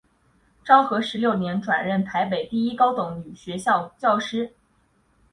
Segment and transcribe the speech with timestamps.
[0.65, 4.51] 昭和十六年转任台北第一高等女学校教师。